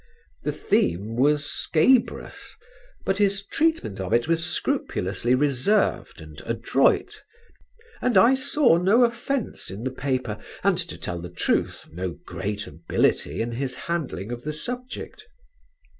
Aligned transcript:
The 0.41 0.51
theme 0.51 1.15
was 1.15 1.45
scabrous; 1.45 2.55
but 3.05 3.19
his 3.19 3.45
treatment 3.45 3.99
of 3.99 4.13
it 4.13 4.27
was 4.27 4.43
scrupulously 4.43 5.35
reserved 5.35 6.21
and 6.21 6.41
adroit 6.47 7.21
and 8.01 8.17
I 8.17 8.33
saw 8.33 8.77
no 8.77 9.03
offence 9.03 9.69
in 9.69 9.83
the 9.83 9.91
paper, 9.93 10.39
and 10.63 10.79
to 10.79 10.97
tell 10.97 11.19
the 11.19 11.29
truth, 11.29 11.85
no 11.91 12.13
great 12.25 12.65
ability 12.65 13.41
in 13.43 13.51
his 13.51 13.75
handling 13.75 14.31
of 14.31 14.41
the 14.41 14.53
subject. 14.53 15.27